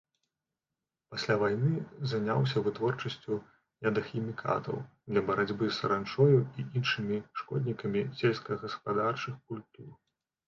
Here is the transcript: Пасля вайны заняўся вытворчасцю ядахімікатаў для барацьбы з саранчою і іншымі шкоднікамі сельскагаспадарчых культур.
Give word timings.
Пасля 1.15 1.33
вайны 1.41 1.73
заняўся 2.13 2.61
вытворчасцю 2.67 3.35
ядахімікатаў 3.89 4.79
для 5.11 5.21
барацьбы 5.27 5.69
з 5.69 5.75
саранчою 5.79 6.39
і 6.59 6.65
іншымі 6.79 7.17
шкоднікамі 7.43 8.01
сельскагаспадарчых 8.23 9.35
культур. 9.53 9.89